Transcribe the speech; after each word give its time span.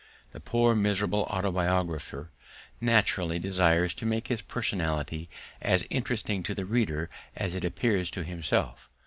The 0.31 0.39
poor, 0.39 0.73
miserable 0.73 1.25
autobiographer 1.29 2.31
naturally 2.81 3.37
desires 3.37 3.93
to 3.93 4.05
make 4.07 4.29
his 4.29 4.41
personality 4.41 5.29
as 5.61 5.85
interesting 5.91 6.41
to 6.41 6.55
the 6.55 6.65
reader 6.65 7.07
as 7.35 7.53
it 7.53 7.63
appears 7.63 8.09
to 8.09 8.23
himself. 8.23 8.89